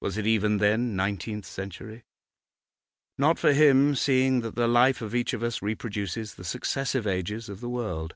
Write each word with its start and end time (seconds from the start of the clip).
Was 0.00 0.16
it 0.16 0.26
even 0.26 0.56
then 0.56 0.96
nineteenth 0.96 1.44
century? 1.44 2.04
Not 3.18 3.38
for 3.38 3.52
him, 3.52 3.94
seeing 3.94 4.40
that 4.40 4.54
the 4.54 4.66
life 4.66 5.02
of 5.02 5.14
each 5.14 5.34
of 5.34 5.42
us 5.42 5.60
reproduces 5.60 6.36
the 6.36 6.44
successive 6.44 7.06
ages 7.06 7.50
of 7.50 7.60
the 7.60 7.68
world. 7.68 8.14